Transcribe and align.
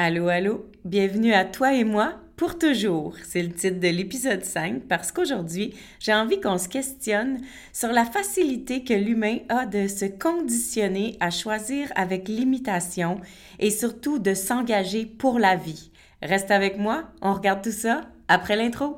Allô, 0.00 0.28
allô, 0.28 0.64
bienvenue 0.84 1.32
à 1.32 1.44
toi 1.44 1.74
et 1.74 1.82
moi 1.82 2.12
pour 2.36 2.56
toujours. 2.56 3.16
C'est 3.24 3.42
le 3.42 3.50
titre 3.50 3.80
de 3.80 3.88
l'épisode 3.88 4.44
5 4.44 4.82
parce 4.88 5.10
qu'aujourd'hui, 5.10 5.74
j'ai 5.98 6.14
envie 6.14 6.40
qu'on 6.40 6.56
se 6.56 6.68
questionne 6.68 7.40
sur 7.72 7.88
la 7.88 8.04
facilité 8.04 8.84
que 8.84 8.94
l'humain 8.94 9.38
a 9.48 9.66
de 9.66 9.88
se 9.88 10.04
conditionner 10.04 11.16
à 11.18 11.30
choisir 11.30 11.90
avec 11.96 12.28
limitation 12.28 13.20
et 13.58 13.72
surtout 13.72 14.20
de 14.20 14.34
s'engager 14.34 15.04
pour 15.04 15.40
la 15.40 15.56
vie. 15.56 15.90
Reste 16.22 16.52
avec 16.52 16.78
moi, 16.78 17.08
on 17.20 17.34
regarde 17.34 17.64
tout 17.64 17.72
ça 17.72 18.02
après 18.28 18.54
l'intro. 18.54 18.94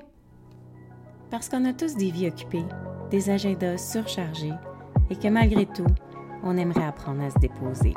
Parce 1.31 1.49
qu'on 1.49 1.65
a 1.65 1.73
tous 1.73 1.95
des 1.95 2.11
vies 2.11 2.29
occupées, 2.29 2.67
des 3.11 3.31
agendas 3.31 3.79
surchargés 3.79 4.53
et 5.09 5.17
que 5.17 5.29
malgré 5.29 5.65
tout, 5.65 5.87
on 6.43 6.59
aimerait 6.59 6.85
apprendre 6.85 7.23
à 7.23 7.31
se 7.31 7.39
déposer. 7.39 7.95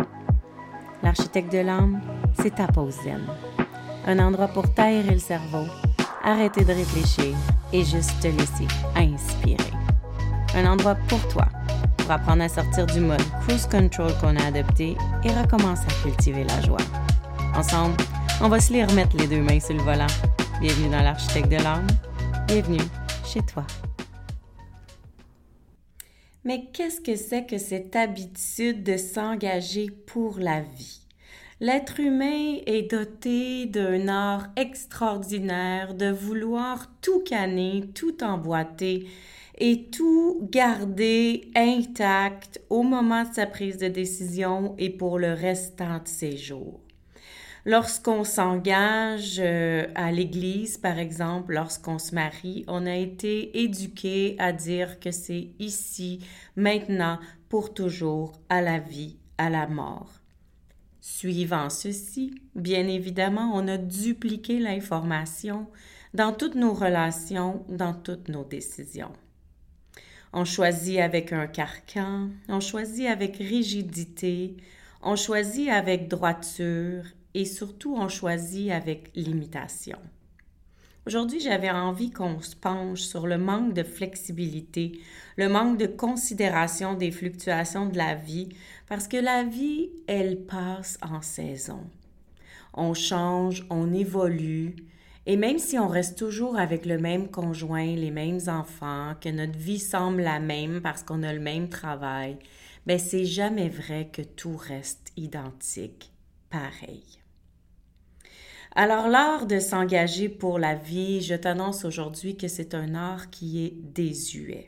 L'architecte 1.04 1.52
de 1.52 1.58
l'âme, 1.58 2.00
c'est 2.42 2.56
ta 2.56 2.66
pause 2.66 2.96
zen. 3.04 3.20
Un 4.06 4.20
endroit 4.20 4.48
pour 4.48 4.74
taire 4.74 5.04
le 5.12 5.20
cerveau, 5.20 5.66
arrêter 6.24 6.64
de 6.64 6.72
réfléchir 6.72 7.36
et 7.74 7.84
juste 7.84 8.22
te 8.22 8.28
laisser 8.28 8.68
inspirer. 8.96 9.74
Un 10.56 10.66
endroit 10.66 10.96
pour 11.10 11.28
toi, 11.28 11.48
pour 11.98 12.10
apprendre 12.10 12.44
à 12.44 12.48
sortir 12.48 12.86
du 12.86 13.02
mode 13.02 13.22
cruise 13.42 13.68
control 13.68 14.14
qu'on 14.22 14.38
a 14.38 14.46
adopté 14.46 14.96
et 15.26 15.32
recommencer 15.32 15.86
à 15.90 16.04
cultiver 16.04 16.46
la 16.46 16.62
joie. 16.62 16.78
Ensemble, 17.54 17.98
on 18.42 18.48
va 18.48 18.62
se 18.62 18.72
les 18.72 18.86
remettre 18.86 19.18
les 19.18 19.28
deux 19.28 19.42
mains 19.42 19.60
sur 19.60 19.76
le 19.76 19.84
volant. 19.84 20.08
Bienvenue 20.62 20.90
dans 20.90 21.04
l'architecte 21.04 21.50
de 21.50 21.58
l'âme. 21.58 21.88
Bienvenue 22.48 22.80
chez 23.26 23.42
toi. 23.42 23.66
Mais 26.46 26.66
qu'est-ce 26.74 27.00
que 27.00 27.16
c'est 27.16 27.46
que 27.46 27.58
cette 27.58 27.96
habitude 27.96 28.84
de 28.84 28.98
s'engager 28.98 29.90
pour 29.90 30.40
la 30.40 30.62
vie? 30.62 31.03
L'être 31.64 32.02
humain 32.02 32.58
est 32.66 32.92
doté 32.92 33.68
d'un 33.68 34.10
art 34.10 34.50
extraordinaire 34.58 35.94
de 35.94 36.08
vouloir 36.12 36.92
tout 37.02 37.22
canner, 37.22 37.86
tout 37.96 38.22
emboîter 38.22 39.08
et 39.60 39.86
tout 39.86 40.46
garder 40.52 41.50
intact 41.56 42.60
au 42.70 42.84
moment 42.84 43.24
de 43.24 43.34
sa 43.34 43.46
prise 43.46 43.78
de 43.78 43.88
décision 43.88 44.76
et 44.78 44.90
pour 44.90 45.18
le 45.18 45.32
restant 45.32 46.00
de 46.00 46.08
ses 46.10 46.36
jours. 46.36 46.82
Lorsqu'on 47.64 48.26
s'engage 48.26 49.38
euh, 49.40 49.88
à 49.96 50.12
l'Église, 50.12 50.78
par 50.78 51.00
exemple, 51.00 51.54
lorsqu'on 51.54 51.98
se 51.98 52.14
marie, 52.14 52.66
on 52.68 52.86
a 52.86 52.98
été 52.98 53.58
éduqué 53.64 54.36
à 54.38 54.52
dire 54.52 55.00
que 55.00 55.12
c'est 55.12 55.52
ici, 55.60 56.20
maintenant, 56.58 57.20
pour 57.48 57.74
toujours, 57.74 58.34
à 58.50 58.62
la 58.62 58.80
vie, 58.80 59.16
à 59.38 59.50
la 59.50 59.66
mort. 59.66 60.23
Suivant 61.06 61.70
ceci, 61.70 62.34
bien 62.56 62.88
évidemment, 62.88 63.52
on 63.56 63.68
a 63.68 63.78
dupliqué 63.78 64.58
l'information 64.58 65.68
dans 66.14 66.32
toutes 66.32 66.56
nos 66.56 66.74
relations, 66.74 67.66
dans 67.68 67.94
toutes 67.94 68.30
nos 68.30 68.46
décisions. 68.46 69.12
On 70.32 70.46
choisit 70.46 71.00
avec 71.00 71.34
un 71.34 71.46
carcan, 71.48 72.30
on 72.48 72.62
choisit 72.62 73.08
avec 73.08 73.36
rigidité, 73.36 74.56
on 75.02 75.18
choisit 75.18 75.68
avec 75.68 76.08
droiture 76.08 77.04
et 77.34 77.44
surtout 77.44 77.98
on 77.98 78.08
choisit 78.08 78.72
avec 78.72 79.12
limitation. 79.14 80.00
Aujourd'hui, 81.06 81.42
j'avais 81.42 81.70
envie 81.70 82.12
qu'on 82.12 82.40
se 82.40 82.56
penche 82.56 83.02
sur 83.02 83.28
le 83.28 83.38
manque 83.38 83.74
de 83.74 83.84
flexibilité, 83.84 85.02
le 85.36 85.50
manque 85.50 85.78
de 85.78 85.86
considération 85.86 86.94
des 86.94 87.12
fluctuations 87.12 87.88
de 87.88 87.98
la 87.98 88.16
vie, 88.16 88.48
parce 88.88 89.10
que 89.10 89.18
la 89.18 89.44
vie, 89.44 89.90
elle 90.08 90.46
passe 90.46 90.98
en 91.02 91.22
saison. 91.22 91.82
On 92.74 92.94
change, 92.94 93.66
on 93.70 93.92
évolue, 93.92 94.78
et 95.26 95.36
même 95.36 95.60
si 95.60 95.78
on 95.78 95.90
reste 95.90 96.18
toujours 96.18 96.58
avec 96.58 96.86
le 96.86 96.98
même 96.98 97.30
conjoint, 97.30 97.96
les 97.96 98.12
mêmes 98.12 98.40
enfants, 98.48 99.16
que 99.20 99.30
notre 99.30 99.60
vie 99.60 99.80
semble 99.80 100.22
la 100.22 100.40
même 100.40 100.80
parce 100.82 101.04
qu'on 101.04 101.24
a 101.24 101.34
le 101.34 101.42
même 101.42 101.68
travail, 101.68 102.38
ben 102.86 102.98
c'est 102.98 103.26
jamais 103.26 103.68
vrai 103.68 104.10
que 104.12 104.22
tout 104.22 104.56
reste 104.56 105.12
identique, 105.18 106.14
pareil. 106.50 107.23
Alors, 108.76 109.08
l'art 109.08 109.46
de 109.46 109.60
s'engager 109.60 110.30
pour 110.30 110.58
la 110.58 110.74
vie, 110.74 111.22
je 111.22 111.36
t'annonce 111.36 111.86
aujourd'hui 111.86 112.38
que 112.38 112.48
c'est 112.48 112.74
un 112.74 112.96
art 112.96 113.30
qui 113.30 113.64
est 113.66 113.76
désuet. 113.76 114.68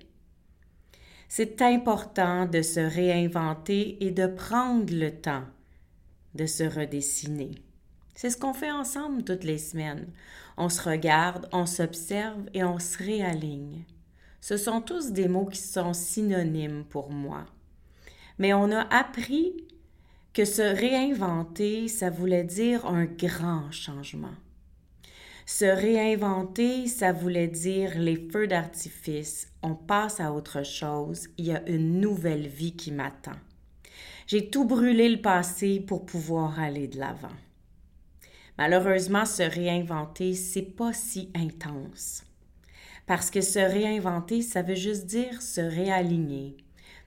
C'est 1.27 1.61
important 1.61 2.45
de 2.45 2.61
se 2.61 2.79
réinventer 2.79 3.97
et 4.05 4.11
de 4.11 4.27
prendre 4.27 4.93
le 4.93 5.11
temps 5.11 5.43
de 6.35 6.45
se 6.45 6.63
redessiner. 6.63 7.51
C'est 8.13 8.29
ce 8.29 8.37
qu'on 8.37 8.53
fait 8.53 8.71
ensemble 8.71 9.23
toutes 9.23 9.43
les 9.43 9.57
semaines. 9.57 10.07
On 10.57 10.69
se 10.69 10.87
regarde, 10.87 11.49
on 11.51 11.65
s'observe 11.65 12.43
et 12.53 12.63
on 12.63 12.79
se 12.79 12.97
réaligne. 12.97 13.83
Ce 14.39 14.57
sont 14.57 14.81
tous 14.81 15.11
des 15.11 15.27
mots 15.27 15.47
qui 15.47 15.59
sont 15.59 15.93
synonymes 15.93 16.85
pour 16.85 17.09
moi. 17.09 17.45
Mais 18.37 18.53
on 18.53 18.71
a 18.71 18.81
appris 18.95 19.65
que 20.35 20.43
se 20.43 20.61
réinventer, 20.61 21.87
ça 21.87 22.09
voulait 22.09 22.43
dire 22.43 22.85
un 22.85 23.05
grand 23.05 23.71
changement. 23.71 24.35
Se 25.45 25.63
réinventer, 25.63 26.87
ça 26.87 27.13
voulait 27.13 27.47
dire 27.47 27.97
les 27.97 28.17
feux 28.17 28.45
d'artifice, 28.45 29.47
on 29.63 29.75
passe 29.75 30.19
à 30.19 30.33
autre 30.33 30.63
chose, 30.63 31.29
il 31.37 31.45
y 31.45 31.51
a 31.53 31.65
une 31.69 32.01
nouvelle 32.01 32.47
vie 32.47 32.75
qui 32.75 32.91
m'attend. 32.91 33.39
J'ai 34.27 34.49
tout 34.49 34.65
brûlé 34.65 35.07
le 35.07 35.21
passé 35.21 35.79
pour 35.79 36.05
pouvoir 36.05 36.59
aller 36.59 36.89
de 36.89 36.99
l'avant. 36.99 37.35
Malheureusement, 38.57 39.25
se 39.25 39.43
réinventer, 39.43 40.33
c'est 40.33 40.63
pas 40.63 40.91
si 40.91 41.31
intense. 41.33 42.25
Parce 43.05 43.31
que 43.31 43.39
se 43.39 43.59
réinventer, 43.59 44.41
ça 44.41 44.63
veut 44.63 44.75
juste 44.75 45.05
dire 45.05 45.41
se 45.41 45.61
réaligner, 45.61 46.57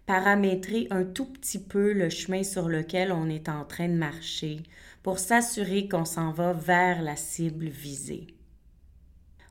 paramétrer 0.08 0.86
un 0.90 1.04
tout 1.04 1.26
petit 1.26 1.58
peu 1.58 1.92
le 1.92 2.08
chemin 2.08 2.42
sur 2.42 2.70
lequel 2.70 3.12
on 3.12 3.28
est 3.28 3.50
en 3.50 3.66
train 3.66 3.90
de 3.90 3.94
marcher 3.94 4.62
pour 5.02 5.18
s'assurer 5.18 5.86
qu'on 5.86 6.06
s'en 6.06 6.32
va 6.32 6.54
vers 6.54 7.02
la 7.02 7.14
cible 7.14 7.66
visée. 7.66 8.26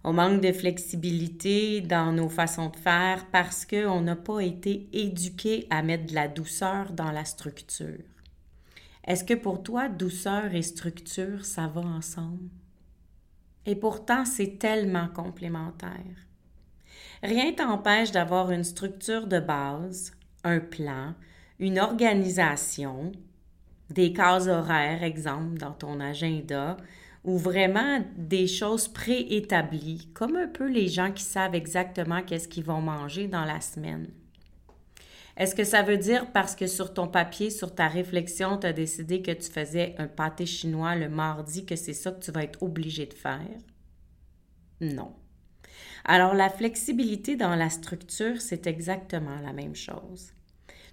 On 0.03 0.13
manque 0.13 0.41
de 0.41 0.51
flexibilité 0.51 1.81
dans 1.81 2.11
nos 2.11 2.27
façons 2.27 2.69
de 2.69 2.75
faire 2.75 3.27
parce 3.31 3.67
qu'on 3.67 4.01
n'a 4.01 4.15
pas 4.15 4.39
été 4.39 4.89
éduqué 4.93 5.67
à 5.69 5.83
mettre 5.83 6.07
de 6.07 6.15
la 6.15 6.27
douceur 6.27 6.91
dans 6.91 7.11
la 7.11 7.23
structure. 7.23 8.03
Est-ce 9.05 9.23
que 9.23 9.35
pour 9.35 9.61
toi, 9.61 9.89
douceur 9.89 10.55
et 10.55 10.63
structure, 10.63 11.45
ça 11.45 11.67
va 11.67 11.81
ensemble? 11.81 12.49
Et 13.67 13.75
pourtant, 13.75 14.25
c'est 14.25 14.57
tellement 14.57 15.07
complémentaire. 15.07 16.17
Rien 17.21 17.53
t'empêche 17.53 18.11
d'avoir 18.11 18.49
une 18.49 18.63
structure 18.63 19.27
de 19.27 19.39
base, 19.39 20.16
un 20.47 20.59
plan, 20.59 21.13
une 21.59 21.79
organisation, 21.79 23.11
des 23.89 24.13
cases 24.13 24.47
horaires, 24.47 25.03
exemple, 25.03 25.57
dans 25.57 25.71
ton 25.71 25.99
agenda, 25.99 26.77
ou 27.23 27.37
vraiment 27.37 28.03
des 28.15 28.47
choses 28.47 28.87
préétablies, 28.87 30.09
comme 30.13 30.35
un 30.37 30.47
peu 30.47 30.67
les 30.67 30.87
gens 30.87 31.11
qui 31.11 31.23
savent 31.23 31.55
exactement 31.55 32.21
qu'est-ce 32.23 32.47
qu'ils 32.47 32.63
vont 32.63 32.81
manger 32.81 33.27
dans 33.27 33.45
la 33.45 33.59
semaine. 33.59 34.07
Est-ce 35.35 35.53
que 35.53 35.65
ça 35.65 35.83
veut 35.83 35.97
dire 35.97 36.31
parce 36.31 36.55
que 36.55 36.65
sur 36.65 36.93
ton 36.93 37.07
papier, 37.07 37.51
sur 37.51 37.75
ta 37.75 37.87
réflexion, 37.87 38.57
tu 38.57 38.65
as 38.65 38.73
décidé 38.73 39.21
que 39.21 39.31
tu 39.31 39.51
faisais 39.51 39.93
un 39.99 40.07
pâté 40.07 40.45
chinois 40.45 40.95
le 40.95 41.09
mardi, 41.09 41.65
que 41.65 41.75
c'est 41.75 41.93
ça 41.93 42.11
que 42.11 42.23
tu 42.23 42.31
vas 42.31 42.43
être 42.43 42.63
obligé 42.63 43.05
de 43.05 43.13
faire? 43.13 43.45
Non. 44.81 45.13
Alors 46.05 46.33
la 46.33 46.49
flexibilité 46.49 47.35
dans 47.35 47.55
la 47.55 47.69
structure, 47.69 48.41
c'est 48.41 48.65
exactement 48.65 49.39
la 49.43 49.53
même 49.53 49.75
chose. 49.75 50.31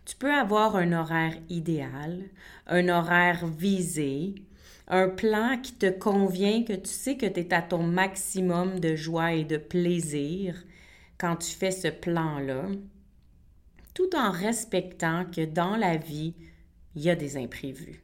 Tu 0.04 0.16
peux 0.16 0.32
avoir 0.32 0.76
un 0.76 0.92
horaire 0.92 1.36
idéal, 1.48 2.24
un 2.66 2.88
horaire 2.88 3.46
visé, 3.46 4.34
un 4.86 5.08
plan 5.08 5.58
qui 5.62 5.72
te 5.72 5.90
convient, 5.90 6.62
que 6.62 6.74
tu 6.74 6.90
sais 6.90 7.16
que 7.16 7.26
tu 7.26 7.40
es 7.40 7.54
à 7.54 7.62
ton 7.62 7.82
maximum 7.82 8.80
de 8.80 8.96
joie 8.96 9.32
et 9.32 9.44
de 9.44 9.56
plaisir 9.56 10.62
quand 11.16 11.36
tu 11.36 11.56
fais 11.56 11.70
ce 11.70 11.88
plan-là, 11.88 12.66
tout 13.94 14.14
en 14.14 14.30
respectant 14.30 15.24
que 15.24 15.44
dans 15.44 15.76
la 15.76 15.96
vie, 15.96 16.34
il 16.94 17.02
y 17.02 17.10
a 17.10 17.16
des 17.16 17.36
imprévus 17.36 18.03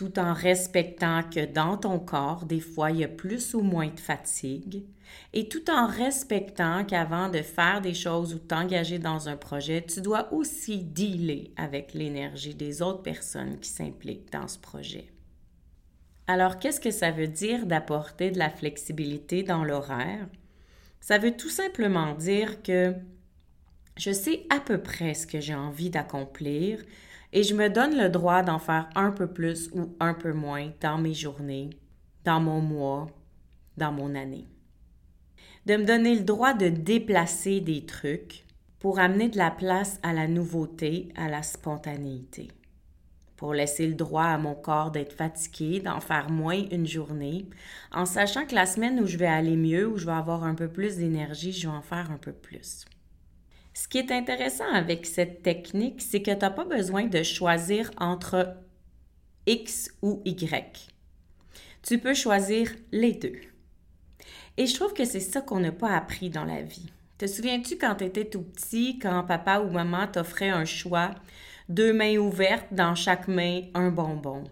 tout 0.00 0.18
en 0.18 0.32
respectant 0.32 1.22
que 1.22 1.44
dans 1.44 1.76
ton 1.76 1.98
corps, 1.98 2.46
des 2.46 2.60
fois, 2.60 2.90
il 2.90 3.00
y 3.00 3.04
a 3.04 3.08
plus 3.08 3.52
ou 3.52 3.60
moins 3.60 3.88
de 3.88 4.00
fatigue, 4.00 4.86
et 5.34 5.46
tout 5.46 5.70
en 5.70 5.86
respectant 5.86 6.86
qu'avant 6.86 7.28
de 7.28 7.42
faire 7.42 7.82
des 7.82 7.92
choses 7.92 8.32
ou 8.32 8.38
t'engager 8.38 8.98
dans 8.98 9.28
un 9.28 9.36
projet, 9.36 9.84
tu 9.86 10.00
dois 10.00 10.32
aussi 10.32 10.78
dealer 10.78 11.50
avec 11.58 11.92
l'énergie 11.92 12.54
des 12.54 12.80
autres 12.80 13.02
personnes 13.02 13.60
qui 13.60 13.68
s'impliquent 13.68 14.32
dans 14.32 14.48
ce 14.48 14.58
projet. 14.58 15.12
Alors, 16.26 16.58
qu'est-ce 16.58 16.80
que 16.80 16.90
ça 16.90 17.10
veut 17.10 17.28
dire 17.28 17.66
d'apporter 17.66 18.30
de 18.30 18.38
la 18.38 18.48
flexibilité 18.48 19.42
dans 19.42 19.64
l'horaire? 19.64 20.26
Ça 21.00 21.18
veut 21.18 21.36
tout 21.36 21.50
simplement 21.50 22.14
dire 22.14 22.62
que 22.62 22.94
je 23.98 24.12
sais 24.12 24.46
à 24.48 24.60
peu 24.60 24.78
près 24.78 25.12
ce 25.12 25.26
que 25.26 25.40
j'ai 25.40 25.54
envie 25.54 25.90
d'accomplir 25.90 26.82
et 27.32 27.42
je 27.42 27.54
me 27.54 27.68
donne 27.68 27.96
le 27.96 28.08
droit 28.08 28.42
d'en 28.42 28.58
faire 28.58 28.88
un 28.94 29.12
peu 29.12 29.26
plus 29.26 29.70
ou 29.72 29.94
un 30.00 30.14
peu 30.14 30.32
moins 30.32 30.70
dans 30.80 30.98
mes 30.98 31.14
journées, 31.14 31.70
dans 32.24 32.40
mon 32.40 32.60
mois, 32.60 33.08
dans 33.76 33.92
mon 33.92 34.14
année. 34.14 34.46
De 35.66 35.76
me 35.76 35.84
donner 35.84 36.14
le 36.16 36.24
droit 36.24 36.54
de 36.54 36.68
déplacer 36.68 37.60
des 37.60 37.84
trucs 37.86 38.44
pour 38.78 38.98
amener 38.98 39.28
de 39.28 39.38
la 39.38 39.50
place 39.50 40.00
à 40.02 40.12
la 40.12 40.26
nouveauté, 40.26 41.12
à 41.14 41.28
la 41.28 41.42
spontanéité. 41.42 42.48
Pour 43.36 43.54
laisser 43.54 43.86
le 43.86 43.94
droit 43.94 44.24
à 44.24 44.38
mon 44.38 44.54
corps 44.54 44.90
d'être 44.90 45.12
fatigué, 45.12 45.80
d'en 45.80 46.00
faire 46.00 46.30
moins 46.30 46.62
une 46.70 46.86
journée, 46.86 47.46
en 47.92 48.04
sachant 48.04 48.44
que 48.46 48.54
la 48.54 48.66
semaine 48.66 49.00
où 49.00 49.06
je 49.06 49.16
vais 49.16 49.26
aller 49.26 49.56
mieux, 49.56 49.86
où 49.86 49.96
je 49.96 50.06
vais 50.06 50.12
avoir 50.12 50.44
un 50.44 50.54
peu 50.54 50.68
plus 50.68 50.96
d'énergie, 50.96 51.52
je 51.52 51.68
vais 51.68 51.74
en 51.74 51.82
faire 51.82 52.10
un 52.10 52.18
peu 52.18 52.32
plus. 52.32 52.84
Ce 53.80 53.88
qui 53.88 53.96
est 53.96 54.12
intéressant 54.12 54.70
avec 54.74 55.06
cette 55.06 55.42
technique, 55.42 56.02
c'est 56.02 56.20
que 56.20 56.30
tu 56.30 56.36
n'as 56.36 56.50
pas 56.50 56.66
besoin 56.66 57.06
de 57.06 57.22
choisir 57.22 57.90
entre 57.96 58.54
X 59.46 59.90
ou 60.02 60.20
Y. 60.26 60.86
Tu 61.82 61.98
peux 61.98 62.12
choisir 62.12 62.70
les 62.92 63.14
deux. 63.14 63.40
Et 64.58 64.66
je 64.66 64.74
trouve 64.74 64.92
que 64.92 65.06
c'est 65.06 65.18
ça 65.18 65.40
qu'on 65.40 65.60
n'a 65.60 65.72
pas 65.72 65.96
appris 65.96 66.28
dans 66.28 66.44
la 66.44 66.60
vie. 66.60 66.92
Te 67.16 67.26
souviens-tu 67.26 67.78
quand 67.78 67.94
tu 67.94 68.04
étais 68.04 68.26
tout 68.26 68.42
petit, 68.42 68.98
quand 68.98 69.24
papa 69.24 69.60
ou 69.60 69.70
maman 69.70 70.06
t'offrait 70.08 70.50
un 70.50 70.66
choix, 70.66 71.14
deux 71.70 71.94
mains 71.94 72.18
ouvertes, 72.18 72.68
dans 72.72 72.94
chaque 72.94 73.28
main 73.28 73.62
un 73.72 73.90
bonbon? 73.90 74.44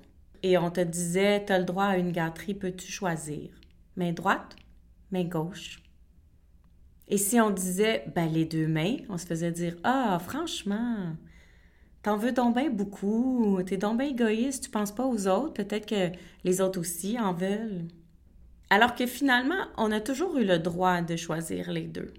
Et 0.43 0.57
on 0.57 0.71
te 0.71 0.81
disait, 0.81 1.45
tu 1.45 1.53
as 1.53 1.59
le 1.59 1.67
droit 1.67 1.85
à 1.85 1.99
une 1.99 2.13
gâterie, 2.13 2.55
peux-tu 2.55 2.91
choisir? 2.91 3.51
Main 3.95 4.13
droite, 4.13 4.57
main 5.11 5.25
gauche. 5.25 5.83
Et 7.09 7.17
si 7.17 7.41
on 7.41 7.51
disait, 7.51 8.05
ben, 8.15 8.31
les 8.31 8.45
deux 8.45 8.67
mains, 8.67 8.97
on 9.09 9.17
se 9.17 9.27
faisait 9.27 9.51
dire, 9.51 9.77
ah, 9.83 10.19
franchement, 10.23 11.17
t'en 12.03 12.19
veux 12.19 12.33
donc 12.33 12.55
bien 12.55 12.69
beaucoup, 12.69 13.61
t'es 13.65 13.79
donc 13.79 13.99
bien 13.99 14.09
égoïste, 14.09 14.65
tu 14.65 14.71
penses 14.71 14.93
pas 14.93 15.07
aux 15.07 15.27
autres, 15.27 15.55
peut-être 15.55 15.87
que 15.87 16.17
les 16.45 16.61
autres 16.61 16.79
aussi 16.79 17.19
en 17.19 17.33
veulent. 17.33 17.89
Alors 18.69 18.95
que 18.95 19.07
finalement, 19.07 19.67
on 19.79 19.91
a 19.91 20.01
toujours 20.01 20.37
eu 20.37 20.45
le 20.45 20.59
droit 20.59 21.01
de 21.01 21.17
choisir 21.17 21.73
les 21.73 21.87
deux. 21.87 22.13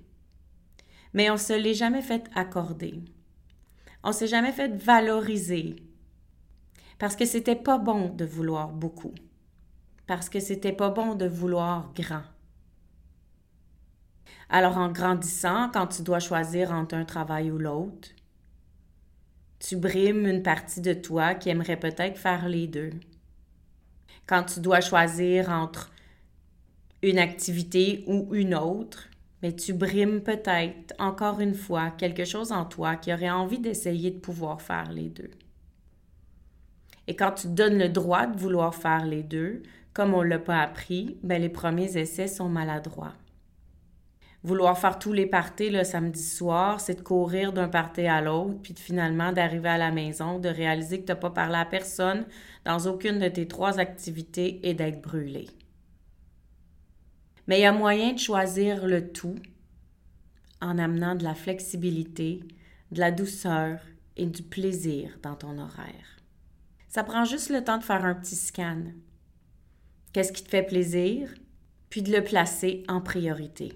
Mais 1.14 1.30
on 1.30 1.38
se 1.38 1.54
l'est 1.54 1.76
jamais 1.76 2.02
fait 2.02 2.28
accorder. 2.34 3.04
On 4.04 4.12
s'est 4.12 4.28
jamais 4.28 4.52
fait 4.52 4.76
valoriser. 4.76 5.76
Parce 6.98 7.16
que 7.16 7.26
c'était 7.26 7.56
pas 7.56 7.78
bon 7.78 8.10
de 8.10 8.26
vouloir 8.26 8.70
beaucoup. 8.70 9.14
Parce 10.08 10.30
que 10.30 10.40
c'était 10.40 10.74
pas 10.74 10.90
bon 10.90 11.14
de 11.14 11.28
vouloir 11.28 11.94
grand. 11.96 12.24
Alors 14.52 14.78
en 14.78 14.92
grandissant, 14.92 15.70
quand 15.72 15.88
tu 15.88 16.02
dois 16.02 16.20
choisir 16.20 16.72
entre 16.72 16.96
un 16.96 17.06
travail 17.06 17.52
ou 17.52 17.60
l'autre, 17.60 18.10
tu 19.60 19.76
brimes 19.76 20.26
une 20.26 20.42
partie 20.42 20.82
de 20.82 20.94
toi 20.94 21.36
qui 21.36 21.50
aimerait 21.50 21.80
peut-être 21.80 22.18
faire 22.18 22.50
les 22.50 22.66
deux. 22.66 22.92
Quand 24.26 24.44
tu 24.44 24.60
dois 24.60 24.82
choisir 24.82 25.50
entre 25.50 25.92
une 27.04 27.20
activité 27.20 28.04
ou 28.08 28.34
une 28.34 28.56
autre, 28.56 29.10
mais 29.44 29.56
tu 29.56 29.74
brimes 29.74 30.22
peut-être 30.22 30.96
encore 30.98 31.40
une 31.42 31.56
fois 31.56 31.92
quelque 31.92 32.26
chose 32.26 32.52
en 32.52 32.66
toi 32.66 32.96
qui 32.96 33.14
aurait 33.14 33.30
envie 33.30 33.60
d'essayer 33.60 34.10
de 34.10 34.20
pouvoir 34.20 34.62
faire 34.64 34.92
les 34.92 35.10
deux. 35.10 35.32
Et 37.08 37.16
quand 37.16 37.34
tu 37.34 37.48
donnes 37.48 37.78
le 37.78 37.90
droit 37.90 38.26
de 38.26 38.38
vouloir 38.38 38.74
faire 38.74 39.06
les 39.06 39.24
deux, 39.24 39.62
comme 39.94 40.14
on 40.14 40.24
ne 40.24 40.30
l'a 40.30 40.40
pas 40.40 40.62
appris, 40.62 41.18
ben 41.22 41.42
les 41.42 41.50
premiers 41.50 41.98
essais 41.98 42.28
sont 42.28 42.50
maladroits 42.50 43.14
vouloir 44.44 44.78
faire 44.78 45.00
tous 45.00 45.14
les 45.14 45.26
parties 45.26 45.70
le 45.70 45.84
samedi 45.84 46.24
soir, 46.24 46.80
c'est 46.80 46.96
de 46.96 47.02
courir 47.02 47.52
d'un 47.52 47.68
party 47.68 48.08
à 48.08 48.22
l'autre, 48.22 48.56
puis 48.62 48.74
finalement 48.76 49.32
d'arriver 49.34 49.70
à 49.70 49.78
la 49.78 49.92
maison, 49.92 50.40
de 50.40 50.50
réaliser 50.50 51.02
que 51.02 51.06
tu 51.06 51.12
n'as 51.12 51.18
pas 51.18 51.30
parlé 51.30 51.58
à 51.58 51.66
personne 51.66 52.26
dans 52.66 52.80
aucune 52.88 53.20
de 53.20 53.28
tes 53.28 53.48
trois 53.48 53.80
activités 53.80 54.60
et 54.68 54.74
d'être 54.74 55.02
brûlé. 55.02 55.48
Mais 57.48 57.60
il 57.60 57.64
y 57.64 57.66
a 57.66 57.72
moyen 57.72 58.14
de 58.14 58.20
choisir 58.20 58.86
le 58.86 59.12
tout 59.12 59.36
en 60.62 60.78
amenant 60.78 61.16
de 61.16 61.24
la 61.24 61.36
flexibilité, 61.36 62.44
de 62.92 63.00
la 63.00 63.12
douceur 63.12 63.80
et 64.18 64.26
du 64.26 64.44
plaisir 64.44 65.18
dans 65.22 65.36
ton 65.36 65.58
horaire. 65.58 66.20
Ça 66.90 67.04
prend 67.04 67.24
juste 67.24 67.50
le 67.50 67.64
temps 67.64 67.78
de 67.78 67.84
faire 67.84 68.06
un 68.06 68.16
petit 68.16 68.36
scan. 68.36 68.84
Qu'est-ce 70.12 70.32
qui 70.32 70.44
te 70.44 70.50
fait 70.50 70.64
plaisir? 70.64 71.34
Puis 71.90 72.02
de 72.02 72.12
le 72.12 72.24
placer 72.24 72.84
en 72.88 73.02
priorité. 73.02 73.74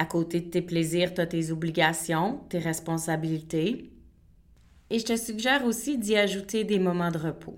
À 0.00 0.06
côté 0.06 0.40
de 0.40 0.48
tes 0.48 0.62
plaisirs, 0.62 1.12
tu 1.12 1.20
as 1.20 1.26
tes 1.26 1.50
obligations, 1.50 2.40
tes 2.48 2.58
responsabilités. 2.58 3.90
Et 4.88 4.98
je 4.98 5.04
te 5.04 5.14
suggère 5.14 5.66
aussi 5.66 5.98
d'y 5.98 6.16
ajouter 6.16 6.64
des 6.64 6.78
moments 6.78 7.10
de 7.10 7.18
repos. 7.18 7.54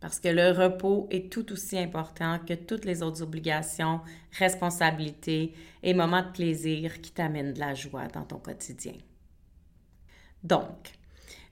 Parce 0.00 0.20
que 0.20 0.28
le 0.28 0.52
repos 0.52 1.06
est 1.10 1.30
tout 1.30 1.52
aussi 1.52 1.76
important 1.76 2.38
que 2.48 2.54
toutes 2.54 2.86
les 2.86 3.02
autres 3.02 3.20
obligations, 3.20 4.00
responsabilités 4.38 5.52
et 5.82 5.92
moments 5.92 6.22
de 6.22 6.32
plaisir 6.32 7.02
qui 7.02 7.12
t'amènent 7.12 7.52
de 7.52 7.60
la 7.60 7.74
joie 7.74 8.08
dans 8.08 8.24
ton 8.24 8.38
quotidien. 8.38 8.94
Donc, 10.42 10.94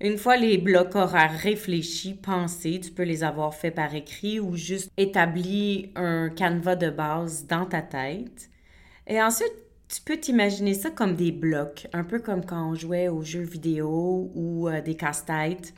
une 0.01 0.17
fois 0.17 0.39
les 0.39 0.57
blocs 0.57 0.95
horaires 0.95 1.39
réfléchis, 1.39 2.15
pensés, 2.15 2.81
tu 2.81 2.93
peux 2.93 3.03
les 3.03 3.25
avoir 3.25 3.55
faits 3.55 3.75
par 3.75 3.95
écrit 3.95 4.41
ou 4.41 4.57
juste 4.57 4.91
établir 4.97 5.91
un 5.97 6.31
canevas 6.31 6.77
de 6.77 6.89
base 6.89 7.47
dans 7.47 7.67
ta 7.67 7.83
tête. 7.83 8.49
Et 9.07 9.21
ensuite, 9.21 9.68
tu 9.89 10.03
peux 10.03 10.19
t'imaginer 10.19 10.75
ça 10.75 10.91
comme 10.91 11.17
des 11.17 11.33
blocs, 11.33 11.87
un 11.93 12.05
peu 12.05 12.19
comme 12.19 12.45
quand 12.45 12.71
on 12.71 12.75
jouait 12.75 13.09
aux 13.09 13.23
jeux 13.23 13.43
vidéo 13.43 14.31
ou 14.35 14.69
euh, 14.69 14.83
des 14.83 14.95
casse-têtes. 14.95 15.73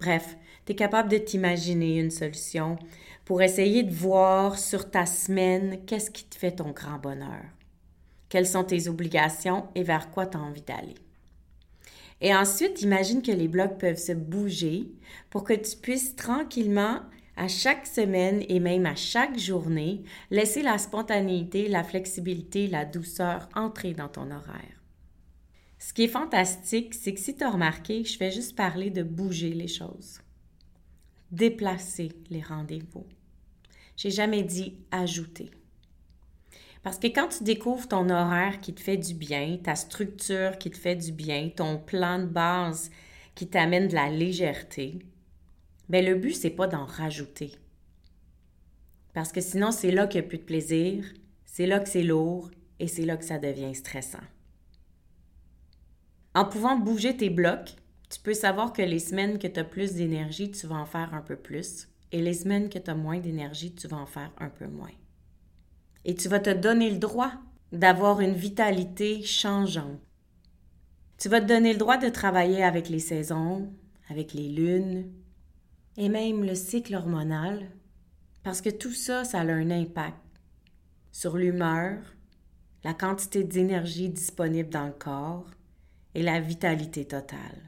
Bref, 0.00 0.36
tu 0.64 0.72
es 0.72 0.74
capable 0.74 1.10
de 1.10 1.18
t'imaginer 1.18 1.98
une 1.98 2.10
solution 2.10 2.78
pour 3.24 3.42
essayer 3.42 3.82
de 3.82 3.94
voir 3.94 4.58
sur 4.58 4.90
ta 4.90 5.06
semaine 5.06 5.80
qu'est-ce 5.86 6.10
qui 6.10 6.24
te 6.24 6.36
fait 6.36 6.52
ton 6.52 6.70
grand 6.70 6.98
bonheur. 6.98 7.44
Quelles 8.28 8.46
sont 8.46 8.64
tes 8.64 8.88
obligations 8.88 9.68
et 9.74 9.82
vers 9.82 10.10
quoi 10.10 10.26
tu 10.26 10.36
as 10.36 10.40
envie 10.40 10.62
d'aller. 10.62 10.94
Et 12.20 12.34
ensuite, 12.34 12.80
imagine 12.80 13.22
que 13.22 13.32
les 13.32 13.48
blocs 13.48 13.78
peuvent 13.78 13.98
se 13.98 14.12
bouger 14.12 14.88
pour 15.28 15.44
que 15.44 15.52
tu 15.52 15.76
puisses 15.76 16.16
tranquillement 16.16 17.00
à 17.36 17.48
chaque 17.48 17.86
semaine 17.86 18.44
et 18.48 18.60
même 18.60 18.86
à 18.86 18.94
chaque 18.94 19.38
journée, 19.38 20.02
laisser 20.30 20.62
la 20.62 20.78
spontanéité, 20.78 21.68
la 21.68 21.84
flexibilité, 21.84 22.66
la 22.68 22.84
douceur 22.84 23.48
entrer 23.54 23.92
dans 23.92 24.08
ton 24.08 24.30
horaire. 24.30 24.82
Ce 25.78 25.92
qui 25.92 26.04
est 26.04 26.08
fantastique, 26.08 26.94
c'est 26.94 27.12
que 27.12 27.20
si 27.20 27.36
tu 27.36 27.44
as 27.44 27.50
remarqué, 27.50 28.04
je 28.04 28.16
fais 28.16 28.30
juste 28.30 28.56
parler 28.56 28.90
de 28.90 29.02
bouger 29.02 29.50
les 29.50 29.68
choses, 29.68 30.20
déplacer 31.30 32.12
les 32.30 32.40
rendez-vous. 32.40 33.06
J'ai 33.96 34.10
jamais 34.10 34.42
dit 34.42 34.78
ajouter. 34.90 35.50
Parce 36.82 36.98
que 36.98 37.06
quand 37.06 37.28
tu 37.28 37.44
découvres 37.44 37.88
ton 37.88 38.10
horaire 38.10 38.60
qui 38.60 38.74
te 38.74 38.80
fait 38.80 38.96
du 38.96 39.14
bien, 39.14 39.58
ta 39.62 39.74
structure 39.74 40.58
qui 40.58 40.70
te 40.70 40.76
fait 40.76 40.96
du 40.96 41.12
bien, 41.12 41.50
ton 41.54 41.78
plan 41.78 42.18
de 42.18 42.26
base 42.26 42.90
qui 43.34 43.48
t'amène 43.48 43.88
de 43.88 43.94
la 43.94 44.10
légèreté, 44.10 44.98
ben 45.88 46.04
le 46.04 46.14
but, 46.14 46.34
c'est 46.34 46.50
pas 46.50 46.66
d'en 46.66 46.84
rajouter. 46.84 47.52
Parce 49.12 49.32
que 49.32 49.40
sinon, 49.40 49.70
c'est 49.70 49.90
là 49.90 50.06
qu'il 50.06 50.20
n'y 50.20 50.26
a 50.26 50.28
plus 50.28 50.38
de 50.38 50.44
plaisir, 50.44 51.04
c'est 51.44 51.66
là 51.66 51.80
que 51.80 51.88
c'est 51.88 52.02
lourd 52.02 52.50
et 52.80 52.88
c'est 52.88 53.04
là 53.04 53.16
que 53.16 53.24
ça 53.24 53.38
devient 53.38 53.74
stressant. 53.74 54.18
En 56.34 56.44
pouvant 56.44 56.76
bouger 56.76 57.16
tes 57.16 57.30
blocs, 57.30 57.76
tu 58.10 58.20
peux 58.20 58.34
savoir 58.34 58.72
que 58.72 58.82
les 58.82 58.98
semaines 58.98 59.38
que 59.38 59.46
tu 59.46 59.60
as 59.60 59.64
plus 59.64 59.94
d'énergie, 59.94 60.50
tu 60.50 60.66
vas 60.66 60.76
en 60.76 60.86
faire 60.86 61.14
un 61.14 61.20
peu 61.20 61.36
plus, 61.36 61.88
et 62.10 62.20
les 62.20 62.34
semaines 62.34 62.68
que 62.68 62.78
tu 62.78 62.90
as 62.90 62.94
moins 62.94 63.18
d'énergie, 63.18 63.74
tu 63.74 63.86
vas 63.86 63.98
en 63.98 64.06
faire 64.06 64.32
un 64.38 64.48
peu 64.48 64.66
moins. 64.66 64.90
Et 66.04 66.14
tu 66.14 66.28
vas 66.28 66.40
te 66.40 66.50
donner 66.50 66.90
le 66.90 66.98
droit 66.98 67.32
d'avoir 67.72 68.20
une 68.20 68.34
vitalité 68.34 69.22
changeante. 69.22 70.00
Tu 71.18 71.28
vas 71.28 71.40
te 71.40 71.46
donner 71.46 71.72
le 71.72 71.78
droit 71.78 71.96
de 71.96 72.08
travailler 72.08 72.62
avec 72.62 72.88
les 72.88 72.98
saisons, 72.98 73.72
avec 74.08 74.32
les 74.32 74.48
lunes, 74.48 75.10
et 75.96 76.08
même 76.08 76.44
le 76.44 76.54
cycle 76.54 76.94
hormonal, 76.94 77.70
parce 78.42 78.60
que 78.60 78.70
tout 78.70 78.92
ça, 78.92 79.24
ça 79.24 79.40
a 79.40 79.44
un 79.44 79.70
impact 79.70 80.16
sur 81.12 81.36
l'humeur, 81.36 81.98
la 82.82 82.92
quantité 82.92 83.44
d'énergie 83.44 84.08
disponible 84.08 84.68
dans 84.68 84.86
le 84.86 84.92
corps 84.92 85.46
et 86.14 86.22
la 86.22 86.40
vitalité 86.40 87.04
totale. 87.04 87.62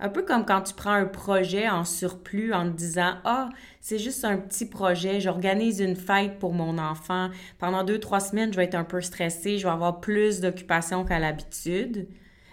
Un 0.00 0.08
peu 0.10 0.22
comme 0.22 0.46
quand 0.46 0.62
tu 0.62 0.74
prends 0.74 0.92
un 0.92 1.06
projet 1.06 1.68
en 1.68 1.84
surplus 1.84 2.54
en 2.54 2.70
te 2.70 2.76
disant 2.76 3.16
Ah, 3.24 3.48
c'est 3.80 3.98
juste 3.98 4.24
un 4.24 4.38
petit 4.38 4.66
projet, 4.66 5.20
j'organise 5.20 5.80
une 5.80 5.96
fête 5.96 6.38
pour 6.38 6.54
mon 6.54 6.78
enfant. 6.78 7.30
Pendant 7.58 7.82
deux, 7.82 7.98
trois 7.98 8.20
semaines, 8.20 8.52
je 8.52 8.56
vais 8.56 8.64
être 8.64 8.76
un 8.76 8.84
peu 8.84 9.00
stressée, 9.00 9.58
je 9.58 9.66
vais 9.66 9.72
avoir 9.72 10.00
plus 10.00 10.40
d'occupation 10.40 11.04
qu'à 11.04 11.18
l'habitude. 11.18 12.08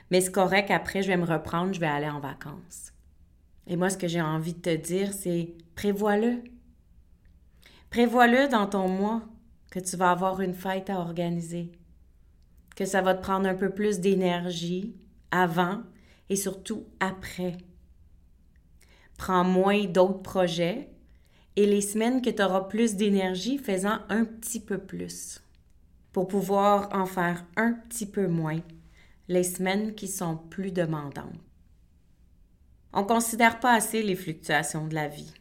Mais 0.10 0.22
c'est 0.22 0.32
correct, 0.32 0.72
après, 0.72 1.03
je 1.03 1.08
vais 1.08 1.17
me 1.17 1.25
reprendre, 1.25 1.72
je 1.72 1.79
vais 1.79 1.86
aller 1.86 2.10
en 2.10 2.20
vacances. 2.20 2.95
Et 3.67 3.75
moi, 3.75 3.89
ce 3.89 3.98
que 3.98 4.07
j'ai 4.07 4.22
envie 4.22 4.53
de 4.53 4.60
te 4.60 4.75
dire, 4.75 5.13
c'est 5.13 5.53
prévois-le. 5.75 6.43
Prévois-le 7.89 8.48
dans 8.50 8.67
ton 8.67 8.88
mois 8.88 9.24
que 9.72 9.79
tu 9.79 9.98
vas 9.98 10.12
avoir 10.12 10.41
une 10.41 10.53
fête 10.53 10.89
à 10.89 11.00
organiser, 11.00 11.72
que 12.75 12.86
ça 12.86 13.01
va 13.01 13.13
te 13.13 13.22
prendre 13.22 13.48
un 13.48 13.55
peu 13.55 13.69
plus 13.69 14.00
d'énergie 14.00 14.95
avant 15.31 15.81
et 16.29 16.36
surtout 16.36 16.86
après. 17.00 17.57
Prends 19.17 19.43
moins 19.43 19.86
d'autres 19.86 20.22
projets 20.22 20.89
et 21.55 21.65
les 21.65 21.81
semaines 21.81 22.22
que 22.22 22.29
tu 22.29 22.43
auras 22.43 22.62
plus 22.62 22.95
d'énergie, 22.95 23.57
faisant 23.57 24.00
un 24.10 24.25
petit 24.25 24.60
peu 24.60 24.77
plus 24.77 25.41
pour 26.12 26.27
pouvoir 26.27 26.89
en 26.93 27.05
faire 27.05 27.45
un 27.57 27.74
petit 27.74 28.05
peu 28.05 28.27
moins 28.27 28.62
les 29.27 29.43
semaines 29.43 29.95
qui 29.95 30.07
sont 30.07 30.38
plus 30.38 30.72
demandantes. 30.72 31.34
On 32.98 33.02
ne 33.02 33.08
considère 33.08 33.60
pas 33.60 33.74
assez 33.74 34.02
les 34.02 34.16
fluctuations 34.16 34.88
de 34.88 34.96
la 34.96 35.10
vie. 35.10 35.34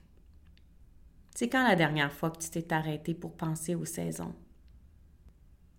C'est 1.37 1.49
quand 1.49 1.63
la 1.63 1.77
dernière 1.77 2.13
fois 2.13 2.33
que 2.33 2.39
tu 2.39 2.51
t'es 2.51 2.73
arrêté 2.73 3.15
pour 3.15 3.37
penser 3.37 3.77
aux 3.77 3.85
saisons? 3.85 4.35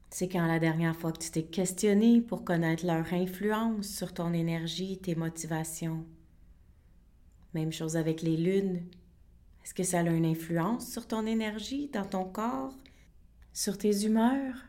C'est 0.10 0.29
quand 0.29 0.48
la 0.48 0.60
dernière 0.60 0.96
fois 0.96 1.12
que 1.12 1.20
tu 1.20 1.32
t'es 1.32 1.44
questionné 1.44 2.22
pour 2.22 2.46
connaître 2.46 2.86
leur 2.86 3.13
influence 3.13 3.88
sur 3.88 4.13
ton 4.13 4.32
énergie, 4.32 5.00
tes 5.00 5.15
motivations? 5.15 6.05
Même 7.53 7.74
chose 7.74 7.98
avec 7.98 8.22
les 8.22 8.38
lunes. 8.38 8.88
Est-ce 9.62 9.74
que 9.74 9.84
ça 9.84 10.00
a 10.00 10.03
une 10.03 10.25
influence 10.25 10.89
sur 10.89 11.05
ton 11.05 11.25
énergie, 11.25 11.89
dans 11.89 12.05
ton 12.05 12.24
corps, 12.24 12.74
sur 13.51 13.77
tes 13.77 14.05
humeurs? 14.05 14.64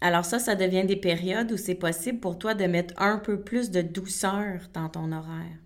Alors 0.00 0.24
ça, 0.24 0.38
ça 0.38 0.54
devient 0.54 0.84
des 0.84 0.96
périodes 0.96 1.52
où 1.52 1.56
c'est 1.56 1.74
possible 1.74 2.20
pour 2.20 2.38
toi 2.38 2.54
de 2.54 2.64
mettre 2.64 2.94
un 3.00 3.18
peu 3.18 3.40
plus 3.40 3.70
de 3.70 3.80
douceur 3.80 4.60
dans 4.74 4.88
ton 4.88 5.10
horaire. 5.12 5.58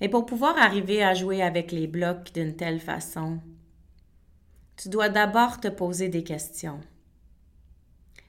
Mais 0.00 0.08
pour 0.08 0.26
pouvoir 0.26 0.56
arriver 0.58 1.02
à 1.02 1.14
jouer 1.14 1.42
avec 1.42 1.72
les 1.72 1.86
blocs 1.86 2.32
d'une 2.32 2.54
telle 2.54 2.80
façon, 2.80 3.40
tu 4.76 4.88
dois 4.88 5.08
d'abord 5.08 5.58
te 5.58 5.68
poser 5.68 6.08
des 6.08 6.22
questions. 6.22 6.80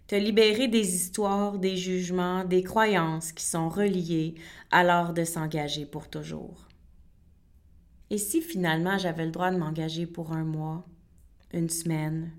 Te 0.08 0.16
libérer 0.16 0.70
des 0.70 0.96
histoires, 0.96 1.60
des 1.60 1.76
jugements, 1.76 2.46
des 2.46 2.64
croyances 2.64 3.34
qui 3.34 3.44
sont 3.44 3.68
reliées 3.68 4.36
à 4.72 4.84
l'art 4.84 5.14
de 5.14 5.26
s'engager 5.26 5.86
pour 5.86 6.10
toujours. 6.10 6.68
Et 8.10 8.18
si 8.18 8.42
finalement 8.42 8.98
j'avais 8.98 9.26
le 9.26 9.32
droit 9.32 9.52
de 9.52 9.58
m'engager 9.58 10.06
pour 10.06 10.32
un 10.32 10.46
mois, 10.46 10.88
une 11.52 11.70
semaine, 11.70 12.32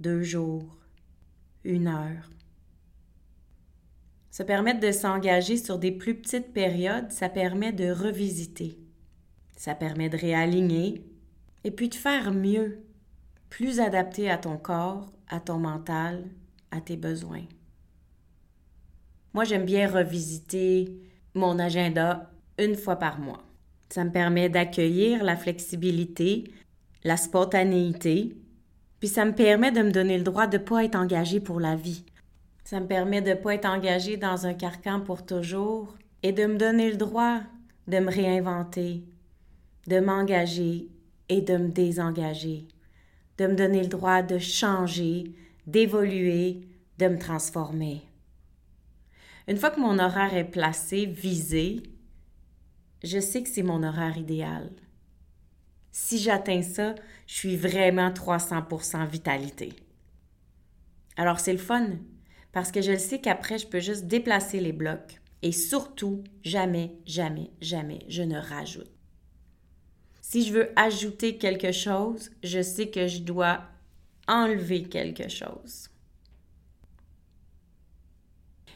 deux 0.00 0.22
jours, 0.22 0.76
une 1.64 1.86
heure. 1.86 2.30
Se 4.30 4.42
permettre 4.42 4.80
de 4.80 4.92
s'engager 4.92 5.56
sur 5.56 5.78
des 5.78 5.92
plus 5.92 6.14
petites 6.14 6.52
périodes, 6.52 7.12
ça 7.12 7.28
permet 7.28 7.72
de 7.72 7.90
revisiter. 7.90 8.78
Ça 9.56 9.74
permet 9.74 10.08
de 10.08 10.16
réaligner 10.16 11.04
et 11.64 11.70
puis 11.70 11.88
de 11.88 11.94
faire 11.94 12.32
mieux, 12.32 12.82
plus 13.50 13.80
adapté 13.80 14.30
à 14.30 14.38
ton 14.38 14.56
corps, 14.56 15.12
à 15.28 15.40
ton 15.40 15.58
mental, 15.58 16.24
à 16.70 16.80
tes 16.80 16.96
besoins. 16.96 17.44
Moi, 19.34 19.44
j'aime 19.44 19.66
bien 19.66 19.88
revisiter 19.88 20.96
mon 21.34 21.58
agenda 21.58 22.30
une 22.58 22.74
fois 22.74 22.96
par 22.96 23.18
mois. 23.18 23.42
Ça 23.90 24.04
me 24.04 24.10
permet 24.10 24.48
d'accueillir 24.48 25.22
la 25.24 25.36
flexibilité, 25.36 26.44
la 27.04 27.16
spontanéité, 27.16 28.36
puis 29.00 29.08
ça 29.08 29.24
me 29.24 29.34
permet 29.34 29.72
de 29.72 29.82
me 29.82 29.90
donner 29.90 30.18
le 30.18 30.24
droit 30.24 30.46
de 30.46 30.58
ne 30.58 30.62
pas 30.62 30.84
être 30.84 30.94
engagé 30.94 31.40
pour 31.40 31.58
la 31.58 31.74
vie. 31.74 32.04
Ça 32.64 32.78
me 32.78 32.86
permet 32.86 33.22
de 33.22 33.30
ne 33.30 33.34
pas 33.34 33.54
être 33.54 33.66
engagé 33.66 34.16
dans 34.18 34.46
un 34.46 34.54
carcan 34.54 35.00
pour 35.00 35.24
toujours 35.24 35.96
et 36.22 36.32
de 36.32 36.44
me 36.44 36.58
donner 36.58 36.90
le 36.90 36.98
droit 36.98 37.40
de 37.88 37.98
me 37.98 38.10
réinventer, 38.10 39.02
de 39.86 40.00
m'engager 40.00 40.88
et 41.28 41.40
de 41.40 41.56
me 41.56 41.68
désengager, 41.68 42.68
de 43.38 43.46
me 43.46 43.54
donner 43.54 43.80
le 43.82 43.88
droit 43.88 44.22
de 44.22 44.38
changer, 44.38 45.32
d'évoluer, 45.66 46.60
de 46.98 47.08
me 47.08 47.18
transformer. 47.18 48.02
Une 49.48 49.56
fois 49.56 49.70
que 49.70 49.80
mon 49.80 49.98
horaire 49.98 50.36
est 50.36 50.44
placé, 50.44 51.06
visé, 51.06 51.82
je 53.02 53.18
sais 53.18 53.42
que 53.42 53.48
c'est 53.48 53.62
mon 53.62 53.82
horaire 53.82 54.18
idéal. 54.18 54.70
Si 55.90 56.18
j'atteins 56.18 56.62
ça, 56.62 56.94
je 57.30 57.36
suis 57.36 57.56
vraiment 57.56 58.10
300% 58.10 59.06
vitalité. 59.06 59.72
Alors 61.16 61.38
c'est 61.38 61.52
le 61.52 61.60
fun, 61.60 61.90
parce 62.50 62.72
que 62.72 62.82
je 62.82 62.90
le 62.90 62.98
sais 62.98 63.20
qu'après, 63.20 63.58
je 63.58 63.68
peux 63.68 63.78
juste 63.78 64.06
déplacer 64.06 64.58
les 64.58 64.72
blocs. 64.72 65.20
Et 65.42 65.52
surtout, 65.52 66.24
jamais, 66.42 66.96
jamais, 67.06 67.50
jamais, 67.60 68.00
je 68.08 68.22
ne 68.22 68.36
rajoute. 68.36 68.90
Si 70.20 70.44
je 70.44 70.52
veux 70.52 70.70
ajouter 70.74 71.38
quelque 71.38 71.70
chose, 71.70 72.32
je 72.42 72.62
sais 72.62 72.88
que 72.88 73.06
je 73.06 73.20
dois 73.20 73.60
enlever 74.26 74.82
quelque 74.82 75.28
chose. 75.28 75.88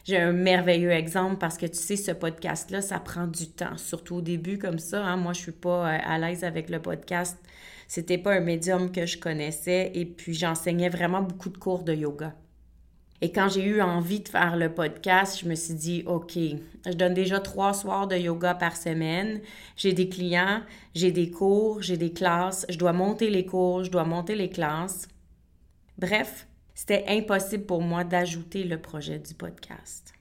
J'ai 0.05 0.17
un 0.17 0.31
merveilleux 0.31 0.91
exemple 0.91 1.39
parce 1.39 1.57
que 1.57 1.65
tu 1.65 1.77
sais, 1.77 1.97
ce 1.97 2.11
podcast-là, 2.11 2.81
ça 2.81 2.99
prend 3.01 3.27
du 3.27 3.49
temps, 3.49 3.75
surtout 3.75 4.15
au 4.15 4.21
début 4.21 4.57
comme 4.57 4.79
ça. 4.79 5.03
Hein. 5.03 5.17
Moi, 5.17 5.33
je 5.33 5.41
suis 5.41 5.51
pas 5.51 5.95
euh, 5.95 5.99
à 6.03 6.17
l'aise 6.19 6.45
avec 6.45 6.69
le 6.69 6.81
podcast. 6.81 7.37
C'était 7.87 8.17
pas 8.17 8.33
un 8.33 8.39
médium 8.39 8.91
que 8.91 9.05
je 9.05 9.17
connaissais 9.17 9.91
et 9.93 10.05
puis 10.05 10.33
j'enseignais 10.33 10.89
vraiment 10.89 11.21
beaucoup 11.21 11.49
de 11.49 11.57
cours 11.57 11.83
de 11.83 11.93
yoga. 11.93 12.33
Et 13.21 13.31
quand 13.31 13.47
j'ai 13.47 13.63
eu 13.63 13.81
envie 13.81 14.19
de 14.19 14.27
faire 14.27 14.57
le 14.57 14.73
podcast, 14.73 15.39
je 15.41 15.47
me 15.47 15.55
suis 15.55 15.73
dit, 15.73 16.03
OK, 16.05 16.33
je 16.35 16.91
donne 16.93 17.13
déjà 17.13 17.39
trois 17.39 17.73
soirs 17.73 18.07
de 18.07 18.15
yoga 18.15 18.53
par 18.55 18.75
semaine. 18.75 19.41
J'ai 19.77 19.93
des 19.93 20.09
clients, 20.09 20.61
j'ai 20.93 21.11
des 21.11 21.31
cours, 21.31 21.81
j'ai 21.81 21.97
des 21.97 22.11
classes. 22.11 22.65
Je 22.69 22.77
dois 22.77 22.93
monter 22.93 23.29
les 23.29 23.45
cours, 23.45 23.83
je 23.83 23.91
dois 23.91 24.03
monter 24.03 24.35
les 24.35 24.49
classes. 24.49 25.07
Bref, 25.97 26.47
c'était 26.73 27.05
impossible 27.07 27.65
pour 27.65 27.81
moi 27.81 28.03
d'ajouter 28.03 28.65
le 28.65 28.81
projet 28.81 29.17
du 29.17 29.33
podcast. 29.33 30.14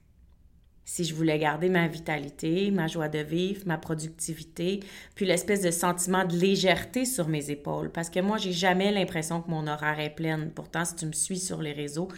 Si 0.84 1.04
je 1.04 1.14
voulais 1.14 1.38
garder 1.38 1.68
ma 1.68 1.88
vitalité, 1.88 2.70
ma 2.70 2.86
joie 2.86 3.08
de 3.08 3.18
vivre, 3.18 3.62
ma 3.66 3.78
productivité, 3.78 4.80
puis 5.14 5.24
l'espèce 5.24 5.62
de 5.62 5.70
sentiment 5.70 6.24
de 6.24 6.36
légèreté 6.36 7.04
sur 7.04 7.28
mes 7.28 7.50
épaules, 7.50 7.90
parce 7.90 8.10
que 8.10 8.20
moi, 8.20 8.36
j'ai 8.36 8.52
jamais 8.52 8.92
l'impression 8.92 9.40
que 9.40 9.50
mon 9.50 9.66
horaire 9.66 9.98
est 10.00 10.14
plein. 10.14 10.48
Pourtant, 10.54 10.84
si 10.84 10.96
tu 10.96 11.06
me 11.06 11.12
suis 11.12 11.38
sur 11.38 11.62
les 11.62 11.72
réseaux, 11.72 12.08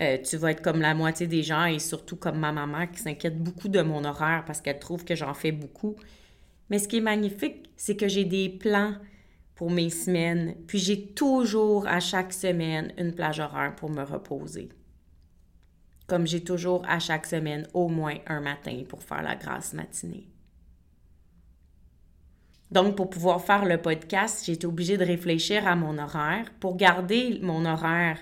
euh, 0.00 0.18
tu 0.18 0.36
vas 0.36 0.50
être 0.50 0.62
comme 0.62 0.80
la 0.80 0.94
moitié 0.94 1.26
des 1.26 1.42
gens 1.42 1.64
et 1.64 1.78
surtout 1.78 2.16
comme 2.16 2.38
ma 2.38 2.52
maman 2.52 2.86
qui 2.86 3.00
s'inquiète 3.00 3.42
beaucoup 3.42 3.68
de 3.68 3.80
mon 3.80 4.04
horaire 4.04 4.44
parce 4.46 4.60
qu'elle 4.60 4.78
trouve 4.78 5.04
que 5.04 5.14
j'en 5.14 5.34
fais 5.34 5.52
beaucoup. 5.52 5.96
Mais 6.68 6.78
ce 6.78 6.88
qui 6.88 6.98
est 6.98 7.02
magnifique, 7.02 7.70
c'est 7.76 7.96
que 7.96 8.06
j'ai 8.06 8.24
des 8.24 8.48
plans, 8.48 8.94
pour 9.60 9.70
mes 9.70 9.90
semaines, 9.90 10.54
puis 10.66 10.78
j'ai 10.78 11.08
toujours 11.08 11.86
à 11.86 12.00
chaque 12.00 12.32
semaine 12.32 12.94
une 12.96 13.12
plage 13.12 13.40
horaire 13.40 13.76
pour 13.76 13.90
me 13.90 14.02
reposer. 14.02 14.70
Comme 16.10 16.26
j'ai 16.26 16.42
toujours 16.42 16.82
à 16.88 16.98
chaque 16.98 17.24
semaine 17.24 17.68
au 17.72 17.86
moins 17.86 18.16
un 18.26 18.40
matin 18.40 18.82
pour 18.88 19.00
faire 19.00 19.22
la 19.22 19.36
grasse 19.36 19.74
matinée. 19.74 20.26
Donc, 22.72 22.96
pour 22.96 23.08
pouvoir 23.10 23.44
faire 23.44 23.64
le 23.64 23.80
podcast, 23.80 24.42
j'ai 24.44 24.54
été 24.54 24.66
obligée 24.66 24.96
de 24.96 25.04
réfléchir 25.04 25.68
à 25.68 25.76
mon 25.76 25.98
horaire 25.98 26.50
pour 26.58 26.76
garder 26.76 27.38
mon 27.42 27.64
horaire 27.64 28.18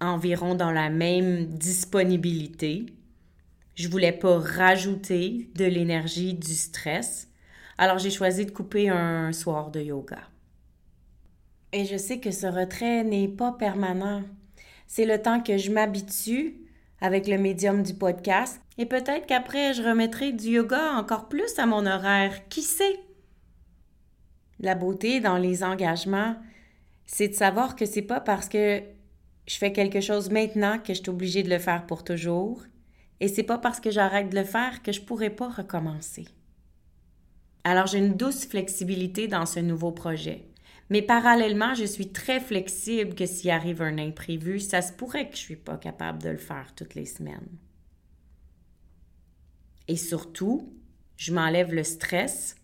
environ 0.00 0.54
dans 0.54 0.70
la 0.70 0.88
même 0.88 1.44
disponibilité. 1.44 2.86
Je 3.74 3.86
voulais 3.88 4.12
pas 4.12 4.38
rajouter 4.38 5.50
de 5.56 5.66
l'énergie, 5.66 6.32
du 6.32 6.54
stress. 6.54 7.28
Alors 7.76 7.98
j'ai 7.98 8.10
choisi 8.10 8.46
de 8.46 8.50
couper 8.50 8.88
un 8.88 9.32
soir 9.32 9.70
de 9.70 9.82
yoga. 9.82 10.22
Et 11.74 11.84
je 11.84 11.98
sais 11.98 12.18
que 12.18 12.30
ce 12.30 12.46
retrait 12.46 13.04
n'est 13.04 13.28
pas 13.28 13.52
permanent. 13.52 14.22
C'est 14.86 15.04
le 15.04 15.20
temps 15.20 15.42
que 15.42 15.58
je 15.58 15.70
m'habitue 15.70 16.64
avec 17.00 17.26
le 17.26 17.38
médium 17.38 17.82
du 17.82 17.94
podcast 17.94 18.60
et 18.76 18.86
peut-être 18.86 19.26
qu'après 19.26 19.74
je 19.74 19.82
remettrai 19.82 20.32
du 20.32 20.48
yoga 20.48 20.92
encore 20.94 21.28
plus 21.28 21.58
à 21.58 21.66
mon 21.66 21.86
horaire. 21.86 22.48
Qui 22.48 22.62
sait? 22.62 23.00
La 24.60 24.74
beauté 24.74 25.20
dans 25.20 25.36
les 25.36 25.62
engagements, 25.62 26.36
c'est 27.06 27.28
de 27.28 27.34
savoir 27.34 27.76
que 27.76 27.86
c'est 27.86 28.02
pas 28.02 28.20
parce 28.20 28.48
que 28.48 28.82
je 29.46 29.56
fais 29.56 29.72
quelque 29.72 30.00
chose 30.00 30.30
maintenant 30.30 30.78
que 30.78 30.92
je 30.92 31.00
suis 31.00 31.10
obligée 31.10 31.42
de 31.42 31.50
le 31.50 31.58
faire 31.58 31.86
pour 31.86 32.04
toujours. 32.04 32.62
Et 33.20 33.28
c'est 33.28 33.42
pas 33.42 33.58
parce 33.58 33.80
que 33.80 33.90
j'arrête 33.90 34.30
de 34.30 34.36
le 34.36 34.44
faire 34.44 34.82
que 34.82 34.92
je 34.92 35.00
pourrai 35.00 35.30
pas 35.30 35.48
recommencer. 35.48 36.26
Alors 37.64 37.86
j'ai 37.86 37.98
une 37.98 38.14
douce 38.14 38.46
flexibilité 38.46 39.28
dans 39.28 39.46
ce 39.46 39.60
nouveau 39.60 39.92
projet. 39.92 40.47
Mais 40.90 41.02
parallèlement, 41.02 41.74
je 41.74 41.84
suis 41.84 42.12
très 42.12 42.40
flexible 42.40 43.14
que 43.14 43.26
s'il 43.26 43.50
arrive 43.50 43.82
un 43.82 43.98
imprévu, 43.98 44.58
ça 44.58 44.80
se 44.80 44.92
pourrait 44.92 45.28
que 45.28 45.36
je 45.36 45.42
ne 45.42 45.46
suis 45.46 45.56
pas 45.56 45.76
capable 45.76 46.22
de 46.22 46.30
le 46.30 46.38
faire 46.38 46.74
toutes 46.74 46.94
les 46.94 47.04
semaines. 47.04 47.48
Et 49.86 49.96
surtout, 49.96 50.72
je 51.16 51.32
m'enlève 51.32 51.74
le 51.74 51.84
stress 51.84 52.56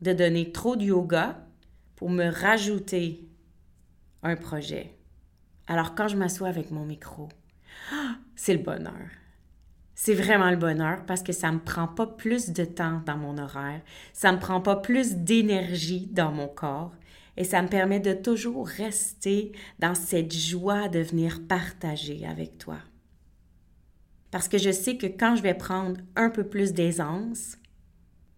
de 0.00 0.12
donner 0.12 0.52
trop 0.52 0.76
de 0.76 0.84
yoga 0.84 1.46
pour 1.96 2.10
me 2.10 2.28
rajouter 2.28 3.28
un 4.22 4.36
projet. 4.36 4.94
Alors 5.66 5.94
quand 5.94 6.08
je 6.08 6.16
m'assois 6.16 6.48
avec 6.48 6.70
mon 6.70 6.84
micro, 6.84 7.28
c'est 8.36 8.54
le 8.54 8.62
bonheur. 8.62 9.08
C'est 9.94 10.14
vraiment 10.14 10.50
le 10.50 10.56
bonheur 10.56 11.04
parce 11.06 11.22
que 11.22 11.32
ça 11.32 11.48
ne 11.48 11.56
me 11.56 11.64
prend 11.64 11.88
pas 11.88 12.06
plus 12.06 12.50
de 12.50 12.64
temps 12.64 13.02
dans 13.04 13.16
mon 13.16 13.36
horaire, 13.36 13.82
ça 14.12 14.30
ne 14.30 14.36
me 14.36 14.40
prend 14.40 14.60
pas 14.60 14.76
plus 14.76 15.16
d'énergie 15.16 16.06
dans 16.06 16.30
mon 16.30 16.46
corps 16.46 16.94
et 17.38 17.44
ça 17.44 17.62
me 17.62 17.68
permet 17.68 18.00
de 18.00 18.14
toujours 18.14 18.66
rester 18.66 19.52
dans 19.78 19.94
cette 19.94 20.34
joie 20.34 20.88
de 20.88 20.98
venir 20.98 21.40
partager 21.46 22.26
avec 22.26 22.58
toi. 22.58 22.78
Parce 24.32 24.48
que 24.48 24.58
je 24.58 24.72
sais 24.72 24.96
que 24.96 25.06
quand 25.06 25.36
je 25.36 25.42
vais 25.42 25.54
prendre 25.54 26.00
un 26.16 26.30
peu 26.30 26.42
plus 26.42 26.72
d'aisance, 26.72 27.56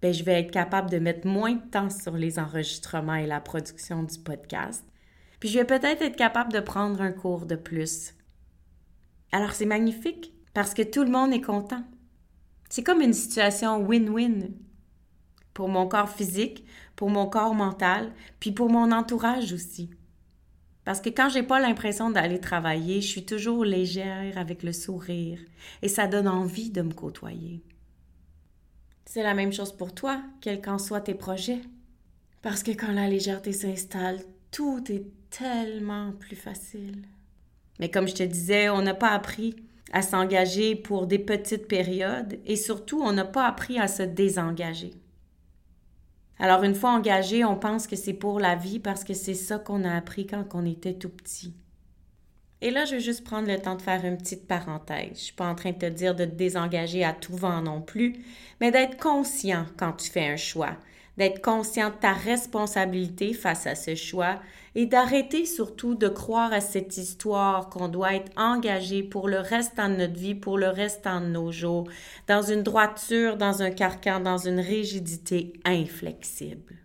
ben, 0.03 0.13
je 0.13 0.23
vais 0.23 0.41
être 0.41 0.51
capable 0.51 0.91
de 0.91 0.99
mettre 0.99 1.27
moins 1.27 1.55
de 1.55 1.71
temps 1.71 1.89
sur 1.89 2.15
les 2.15 2.39
enregistrements 2.39 3.15
et 3.15 3.27
la 3.27 3.41
production 3.41 4.03
du 4.03 4.19
podcast. 4.19 4.85
Puis 5.41 5.49
je 5.49 5.59
vais 5.59 5.65
peut-être 5.65 6.03
être 6.03 6.17
capable 6.17 6.53
de 6.53 6.61
prendre 6.61 7.01
un 7.01 7.13
cours 7.13 7.47
de 7.47 7.57
plus. 7.57 8.13
Alors 9.33 9.53
c'est 9.53 9.65
magnifique 9.65 10.35
parce 10.53 10.75
que 10.75 10.83
tout 10.83 11.05
le 11.05 11.11
monde 11.11 11.33
est 11.33 11.41
content. 11.41 11.85
C'est 12.69 12.85
comme 12.85 13.01
une 13.01 13.15
situation 13.15 13.83
win-win 13.83 14.51
pour 15.55 15.71
mon 15.71 15.89
corps 15.89 16.11
physique, 16.11 16.67
pour 17.01 17.09
mon 17.09 17.25
corps 17.25 17.55
mental, 17.55 18.13
puis 18.41 18.53
pour 18.53 18.69
mon 18.69 18.93
entourage 18.93 19.55
aussi. 19.55 19.89
Parce 20.85 21.01
que 21.01 21.09
quand 21.09 21.31
j'ai 21.31 21.43
pas 21.43 21.59
l'impression 21.59 22.11
d'aller 22.11 22.39
travailler, 22.39 23.01
je 23.01 23.07
suis 23.07 23.25
toujours 23.25 23.65
légère 23.65 24.37
avec 24.37 24.63
le 24.63 24.75
sourire 24.75 25.39
et 25.81 25.89
ça 25.89 26.07
donne 26.07 26.29
envie 26.29 26.69
de 26.69 26.83
me 26.83 26.93
côtoyer. 26.93 27.63
C'est 29.07 29.23
la 29.23 29.33
même 29.33 29.51
chose 29.51 29.75
pour 29.75 29.95
toi, 29.95 30.21
quels 30.43 30.61
qu'en 30.61 30.77
soient 30.77 31.01
tes 31.01 31.15
projets. 31.15 31.63
Parce 32.43 32.63
que 32.63 32.73
quand 32.73 32.93
la 32.93 33.09
légèreté 33.09 33.55
s'installe, 33.55 34.21
tout 34.51 34.85
est 34.93 35.07
tellement 35.31 36.13
plus 36.13 36.37
facile. 36.37 37.01
Mais 37.79 37.91
comme 37.91 38.09
je 38.09 38.15
te 38.17 38.23
disais, 38.25 38.69
on 38.69 38.83
n'a 38.83 38.93
pas 38.93 39.13
appris 39.13 39.57
à 39.91 40.03
s'engager 40.03 40.77
pour 40.77 41.07
des 41.07 41.19
petites 41.19 41.67
périodes 41.67 42.39
et 42.45 42.57
surtout, 42.57 43.01
on 43.01 43.13
n'a 43.13 43.25
pas 43.25 43.47
appris 43.47 43.79
à 43.79 43.89
se 43.89 44.03
désengager. 44.03 44.93
Alors, 46.41 46.65
une 46.65 46.75
fois 46.75 46.93
engagé, 46.93 47.45
on 47.45 47.55
pense 47.55 47.87
que 47.87 47.97
c'est 47.97 48.15
pour 48.15 48.41
la 48.41 48.57
vie 48.57 48.79
parce 48.79 49.05
que 49.05 49.13
c'est 49.13 49.35
ça 49.35 49.59
qu'on 49.59 49.85
a 49.85 49.95
appris 49.95 50.27
quand 50.27 50.45
on 50.55 50.65
était 50.65 50.95
tout 50.95 51.11
petit. 51.11 51.55
Et 52.63 52.71
là, 52.71 52.87
je 52.87 52.95
veux 52.95 53.01
juste 53.01 53.25
prendre 53.25 53.47
le 53.47 53.59
temps 53.59 53.75
de 53.75 53.83
faire 53.83 54.05
une 54.07 54.17
petite 54.17 54.47
parenthèse. 54.47 55.11
Je 55.15 55.25
suis 55.25 55.35
pas 55.35 55.47
en 55.47 55.55
train 55.55 55.73
de 55.73 55.79
te 55.79 55.87
dire 55.87 56.15
de 56.15 56.25
te 56.25 56.35
désengager 56.35 57.05
à 57.05 57.13
tout 57.13 57.37
vent 57.37 57.61
non 57.61 57.83
plus, 57.83 58.17
mais 58.61 58.71
d'être 58.71 58.99
conscient 58.99 59.67
quand 59.77 59.93
tu 59.93 60.11
fais 60.11 60.29
un 60.29 60.37
choix, 60.37 60.77
d'être 61.19 61.43
conscient 61.43 61.91
de 61.91 61.95
ta 61.97 62.15
responsabilité 62.15 63.35
face 63.35 63.67
à 63.67 63.75
ce 63.75 63.95
choix 63.95 64.41
et 64.75 64.87
d'arrêter 64.87 65.47
surtout 65.47 65.95
de 65.95 66.09
croire 66.09 66.53
à 66.53 66.61
cette 66.61 66.97
histoire 66.97 67.69
qu'on 67.69 67.89
doit 67.89 68.15
être 68.15 68.31
engagé 68.37 69.03
pour 69.03 69.29
le 69.29 69.39
restant 69.39 69.89
de 69.89 69.97
notre 69.97 70.19
vie, 70.19 70.35
pour 70.35 70.59
le 70.59 70.69
restant 70.69 71.21
de 71.21 71.27
nos 71.27 71.51
jours, 71.51 71.89
dans 72.29 72.43
une 72.43 72.63
droiture, 72.63 73.37
dans 73.37 73.63
un 73.63 73.71
carcan, 73.71 74.21
dans 74.21 74.39
une 74.39 74.61
rigidité 74.61 75.53
inflexible. 75.65 76.77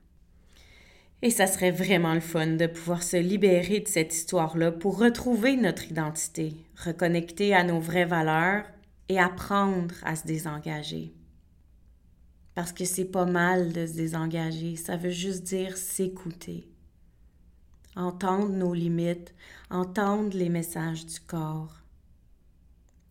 Et 1.21 1.29
ça 1.29 1.47
serait 1.47 1.71
vraiment 1.71 2.13
le 2.13 2.19
fun 2.19 2.47
de 2.47 2.67
pouvoir 2.67 3.01
se 3.01 3.17
libérer 3.17 3.79
de 3.79 3.87
cette 3.87 4.13
histoire-là 4.13 4.71
pour 4.71 4.99
retrouver 4.99 5.55
notre 5.55 5.89
identité, 5.89 6.53
reconnecter 6.83 7.53
à 7.53 7.63
nos 7.63 7.79
vraies 7.79 8.05
valeurs 8.05 8.65
et 9.09 9.19
apprendre 9.19 9.95
à 10.03 10.15
se 10.15 10.25
désengager. 10.25 11.13
Parce 12.53 12.71
que 12.71 12.85
c'est 12.85 13.05
pas 13.05 13.25
mal 13.25 13.73
de 13.73 13.85
se 13.85 13.93
désengager, 13.93 14.75
ça 14.75 14.97
veut 14.97 15.09
juste 15.09 15.43
dire 15.43 15.77
s'écouter. 15.77 16.69
Entendre 17.95 18.49
nos 18.49 18.73
limites, 18.73 19.33
entendre 19.69 20.35
les 20.37 20.49
messages 20.49 21.05
du 21.05 21.19
corps 21.21 21.81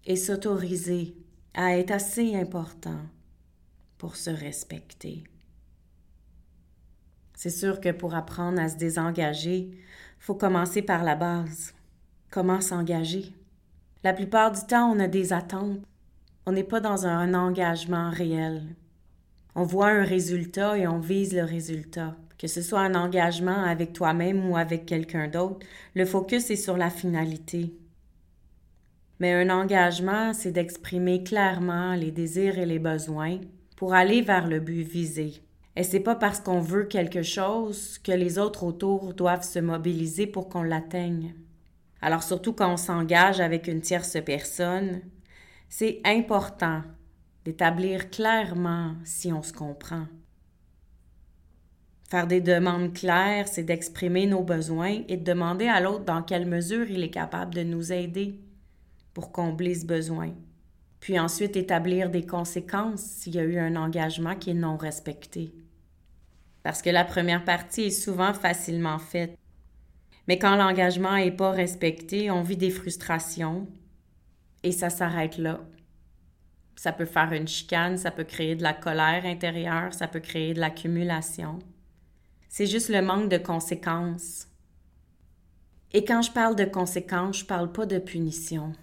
et 0.05 0.17
s'autoriser 0.17 1.17
à 1.55 1.79
être 1.79 1.93
assez 1.93 2.35
important 2.35 3.01
pour 3.97 4.17
se 4.17 4.31
respecter. 4.31 5.25
C'est 7.35 7.51
sûr 7.51 7.81
que 7.81 7.91
pour 7.91 8.15
apprendre 8.15 8.61
à 8.61 8.69
se 8.69 8.77
désengager, 8.77 9.71
faut 10.19 10.35
commencer 10.35 10.83
par 10.83 11.03
la 11.03 11.17
base. 11.17 11.75
Comment 12.31 12.61
s'engager? 12.61 13.35
La 14.03 14.13
plupart 14.13 14.53
du 14.53 14.61
temps, 14.67 14.91
on 14.91 15.01
a 15.01 15.09
des 15.09 15.33
attentes. 15.33 15.81
On 16.47 16.53
n'est 16.53 16.65
pas 16.65 16.81
dans 16.81 17.07
un 17.07 17.33
engagement 17.33 18.11
réel. 18.11 18.77
On 19.55 19.63
voit 19.63 19.89
un 19.89 20.05
résultat 20.05 20.77
et 20.77 20.87
on 20.87 20.99
vise 20.99 21.35
le 21.35 21.45
résultat. 21.45 22.17
Que 22.39 22.47
ce 22.47 22.63
soit 22.63 22.81
un 22.81 22.95
engagement 22.95 23.63
avec 23.63 23.93
toi-même 23.93 24.49
ou 24.51 24.57
avec 24.57 24.87
quelqu'un 24.87 25.29
d'autre, 25.29 25.67
le 25.95 26.05
focus 26.05 26.51
est 26.51 26.57
sur 26.57 26.77
la 26.77 26.91
finalité. 26.91 27.75
Mais 29.21 29.33
un 29.33 29.51
engagement, 29.51 30.33
c'est 30.33 30.53
d'exprimer 30.53 31.23
clairement 31.23 31.95
les 31.95 32.11
désirs 32.11 32.59
et 32.59 32.67
les 32.67 32.81
besoins 32.81 33.39
pour 33.77 33.95
aller 33.95 34.23
vers 34.23 34.49
le 34.49 34.61
but 34.61 34.83
visé. 34.83 35.35
Et 35.77 35.83
c'est 35.83 36.01
pas 36.01 36.15
parce 36.15 36.41
qu'on 36.41 36.61
veut 36.61 36.85
quelque 36.85 37.23
chose 37.23 37.99
que 37.99 38.13
les 38.13 38.39
autres 38.39 38.65
autour 38.65 39.15
doivent 39.15 39.45
se 39.45 39.59
mobiliser 39.59 40.27
pour 40.27 40.49
qu'on 40.49 40.63
l'atteigne. 40.63 41.35
Alors 42.01 42.23
surtout 42.23 42.53
quand 42.53 42.73
on 42.73 42.77
s'engage 42.77 43.41
avec 43.41 43.67
une 43.67 43.81
tierce 43.81 44.17
personne, 44.25 45.01
c'est 45.69 46.01
important 46.05 46.83
d'établir 47.45 48.11
clairement 48.11 48.95
si 49.05 49.33
on 49.33 49.43
se 49.43 49.53
comprend. 49.53 50.07
Faire 52.09 52.27
des 52.27 52.41
demandes 52.41 52.93
claires, 52.93 53.49
c'est 53.49 53.63
d'exprimer 53.63 54.27
nos 54.27 54.43
besoins 54.43 55.03
et 55.09 55.17
de 55.17 55.25
demander 55.25 55.67
à 55.67 55.81
l'autre 55.81 56.05
dans 56.05 56.23
quelle 56.23 56.47
mesure 56.47 56.91
il 56.91 57.03
est 57.03 57.11
capable 57.11 57.55
de 57.55 57.63
nous 57.63 57.93
aider 57.93 58.41
pour 59.15 59.33
combler 59.33 59.75
ce 59.75 59.87
besoin. 59.87 60.33
Puis 61.01 61.19
ensuite 61.19 61.57
établir 61.57 62.11
des 62.11 62.27
conséquences 62.27 63.01
s'il 63.01 63.35
y 63.35 63.39
a 63.39 63.45
eu 63.45 63.59
un 63.59 63.77
engagement 63.77 64.37
qui 64.37 64.51
est 64.51 64.55
non 64.55 64.77
respecté 64.77 65.53
parce 66.65 66.81
que 66.81 66.91
la 66.91 67.05
première 67.05 67.45
partie 67.45 67.83
est 67.83 67.91
souvent 67.91 68.33
facilement 68.33 68.99
faite. 68.99 69.39
Mais 70.27 70.39
quand 70.39 70.57
l'engagement 70.57 71.15
n'est 71.15 71.31
pas 71.31 71.51
respecté, 71.51 72.31
on 72.31 72.43
vit 72.43 72.57
des 72.57 72.71
frustrations 72.71 73.69
et 74.63 74.73
ça 74.73 74.89
s'arrête 74.89 75.37
là. 75.37 75.61
Ça 76.75 76.91
peut 76.91 77.05
faire 77.05 77.33
une 77.33 77.47
chicane, 77.47 77.99
ça 77.99 78.11
peut 78.11 78.25
créer 78.25 78.57
de 78.57 78.63
la 78.63 78.73
colère 78.73 79.27
intérieure, 79.27 79.93
ça 79.93 80.09
peut 80.09 80.21
créer 80.21 80.55
de 80.55 80.61
l'accumulation. 80.61 81.59
C'est 82.57 82.67
juste 82.67 82.89
le 82.89 83.03
manque 83.03 83.29
de 83.29 83.37
conséquences. 83.37 84.47
Et 85.93 86.05
quand 86.05 86.23
je 86.23 86.31
parle 86.31 86.55
de 86.55 86.65
conséquences, 86.65 87.39
je 87.39 87.45
parle 87.45 87.73
pas 87.73 87.85
de 87.85 87.99
punition. 87.99 88.75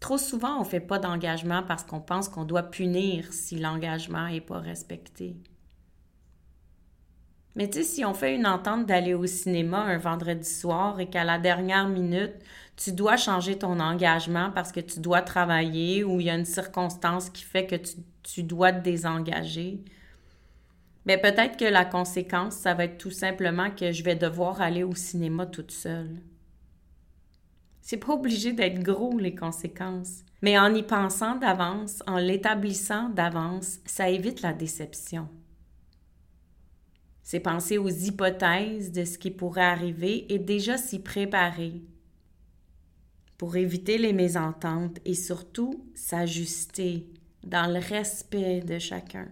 Trop 0.00 0.18
souvent, 0.18 0.60
on 0.60 0.64
fait 0.64 0.80
pas 0.80 0.98
d'engagement 0.98 1.62
parce 1.62 1.84
qu'on 1.84 2.00
pense 2.00 2.28
qu'on 2.28 2.42
doit 2.42 2.64
punir 2.64 3.32
si 3.32 3.56
l'engagement 3.56 4.28
n'est 4.28 4.40
pas 4.40 4.58
respecté. 4.58 5.36
Mais 7.54 7.70
tu 7.70 7.78
sais, 7.78 7.84
si 7.84 8.04
on 8.04 8.14
fait 8.14 8.34
une 8.34 8.48
entente 8.48 8.86
d'aller 8.86 9.14
au 9.14 9.26
cinéma 9.26 9.78
un 9.78 9.98
vendredi 9.98 10.50
soir 10.50 10.98
et 10.98 11.08
qu'à 11.08 11.22
la 11.22 11.38
dernière 11.38 11.88
minute, 11.88 12.34
tu 12.74 12.90
dois 12.90 13.16
changer 13.16 13.56
ton 13.56 13.78
engagement 13.78 14.50
parce 14.52 14.72
que 14.72 14.80
tu 14.80 14.98
dois 14.98 15.22
travailler 15.22 16.02
ou 16.02 16.18
il 16.18 16.26
y 16.26 16.30
a 16.30 16.34
une 16.34 16.44
circonstance 16.44 17.30
qui 17.30 17.44
fait 17.44 17.68
que 17.68 17.76
tu, 18.24 18.42
dois 18.42 18.72
te 18.72 18.82
désengager, 18.82 19.84
mais 21.08 21.16
peut-être 21.16 21.56
que 21.56 21.64
la 21.64 21.86
conséquence, 21.86 22.54
ça 22.54 22.74
va 22.74 22.84
être 22.84 22.98
tout 22.98 23.10
simplement 23.10 23.70
que 23.70 23.92
je 23.92 24.04
vais 24.04 24.14
devoir 24.14 24.60
aller 24.60 24.82
au 24.82 24.94
cinéma 24.94 25.46
toute 25.46 25.70
seule. 25.70 26.20
C'est 27.80 27.96
pas 27.96 28.12
obligé 28.12 28.52
d'être 28.52 28.82
gros 28.82 29.18
les 29.18 29.34
conséquences, 29.34 30.22
mais 30.42 30.58
en 30.58 30.74
y 30.74 30.82
pensant 30.82 31.36
d'avance, 31.36 32.02
en 32.06 32.18
l'établissant 32.18 33.08
d'avance, 33.08 33.78
ça 33.86 34.10
évite 34.10 34.42
la 34.42 34.52
déception. 34.52 35.30
C'est 37.22 37.40
penser 37.40 37.78
aux 37.78 37.88
hypothèses 37.88 38.92
de 38.92 39.06
ce 39.06 39.16
qui 39.16 39.30
pourrait 39.30 39.62
arriver 39.62 40.30
et 40.30 40.38
déjà 40.38 40.76
s'y 40.76 40.98
préparer 40.98 41.80
pour 43.38 43.56
éviter 43.56 43.96
les 43.96 44.12
mésententes 44.12 44.98
et 45.06 45.14
surtout 45.14 45.88
s'ajuster 45.94 47.08
dans 47.44 47.72
le 47.72 47.78
respect 47.78 48.60
de 48.60 48.78
chacun. 48.78 49.28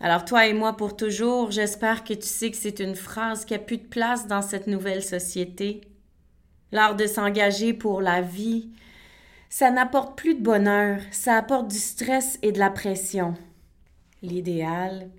Alors 0.00 0.24
toi 0.24 0.46
et 0.46 0.52
moi 0.52 0.76
pour 0.76 0.96
toujours, 0.96 1.50
j'espère 1.50 2.04
que 2.04 2.14
tu 2.14 2.26
sais 2.26 2.50
que 2.50 2.56
c'est 2.56 2.80
une 2.80 2.96
phrase 2.96 3.44
qui 3.44 3.54
a 3.54 3.58
plus 3.58 3.78
de 3.78 3.86
place 3.86 4.26
dans 4.26 4.42
cette 4.42 4.66
nouvelle 4.66 5.02
société. 5.02 5.82
L'art 6.72 6.96
de 6.96 7.06
s'engager 7.06 7.74
pour 7.74 8.00
la 8.00 8.20
vie, 8.20 8.70
ça 9.48 9.70
n'apporte 9.70 10.16
plus 10.16 10.34
de 10.34 10.42
bonheur, 10.42 11.00
ça 11.10 11.36
apporte 11.36 11.68
du 11.68 11.78
stress 11.78 12.38
et 12.42 12.52
de 12.52 12.58
la 12.58 12.70
pression. 12.70 13.34
L'idéal, 14.22 15.10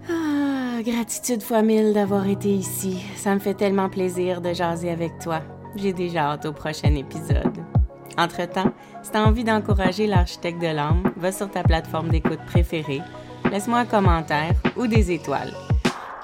Ah, 0.09 0.83
gratitude 0.83 1.43
fois 1.43 1.63
mille 1.63 1.93
d'avoir 1.93 2.29
été 2.29 2.51
ici. 2.51 3.03
Ça 3.17 3.35
me 3.35 3.41
fait 3.41 3.55
tellement 3.55 3.89
plaisir 3.89 4.41
de 4.41 4.53
jaser 4.53 4.91
avec 4.91 5.19
toi. 5.19 5.41
J'ai 5.77 5.93
déjà 5.93 6.31
hâte 6.31 6.47
au 6.47 6.53
prochain 6.53 6.95
épisode. 6.95 7.59
Entre-temps, 8.17 8.73
si 9.03 9.11
tu 9.11 9.17
as 9.17 9.25
envie 9.25 9.43
d'encourager 9.43 10.07
l'architecte 10.07 10.61
de 10.61 10.69
l'âme, 10.69 11.13
va 11.17 11.33
sur 11.33 11.51
ta 11.51 11.65
plateforme 11.65 12.11
d'écoute 12.11 12.39
préférée, 12.47 13.03
laisse-moi 13.51 13.81
un 13.81 13.87
commentaire 13.87 14.55
ou 14.77 14.87
des 14.87 15.11
étoiles. 15.11 15.53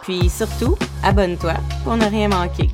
Puis 0.03 0.31
surtout, 0.31 0.77
abonne-toi 1.03 1.55
pour 1.83 1.97
ne 1.97 2.05
rien 2.05 2.29
manquer. 2.29 2.69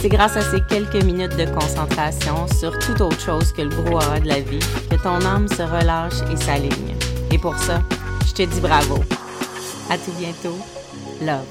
C'est 0.00 0.08
grâce 0.08 0.36
à 0.36 0.42
ces 0.42 0.60
quelques 0.62 1.02
minutes 1.04 1.36
de 1.36 1.46
concentration 1.46 2.46
sur 2.58 2.78
toute 2.78 3.00
autre 3.00 3.20
chose 3.20 3.52
que 3.52 3.62
le 3.62 3.68
brouhaha 3.68 4.20
de 4.20 4.28
la 4.28 4.40
vie 4.40 4.60
que 4.90 4.96
ton 4.96 5.24
âme 5.26 5.48
se 5.48 5.62
relâche 5.62 6.20
et 6.32 6.36
s'aligne. 6.36 6.94
Et 7.32 7.38
pour 7.38 7.56
ça, 7.58 7.82
je 8.40 8.46
dis 8.46 8.60
bravo. 8.60 8.94
À 9.90 9.98
tout 9.98 10.12
bientôt. 10.18 10.56
Love, 11.20 11.44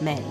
Mel. 0.00 0.22